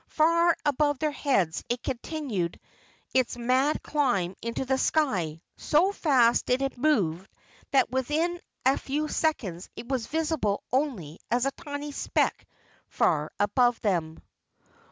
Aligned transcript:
Far 0.07 0.57
above 0.65 0.97
their 0.97 1.11
heads 1.11 1.63
it 1.69 1.83
continued 1.83 2.59
its 3.13 3.37
mad 3.37 3.83
climb 3.83 4.35
into 4.41 4.65
the 4.65 4.79
sky. 4.79 5.43
So 5.57 5.91
fast 5.91 6.47
did 6.47 6.63
it 6.63 6.75
move 6.75 7.27
that 7.69 7.91
within 7.91 8.41
a 8.65 8.79
few 8.79 9.07
seconds 9.07 9.69
it 9.75 9.87
was 9.87 10.07
visible 10.07 10.63
only 10.73 11.19
as 11.29 11.45
a 11.45 11.51
tiny 11.51 11.91
speck 11.91 12.47
far 12.87 13.31
above 13.39 13.79
them. 13.81 14.19